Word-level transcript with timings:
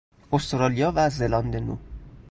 استرالیا 0.33 0.91
و 0.95 1.09
زلاند 1.17 1.55
نو 1.55 1.75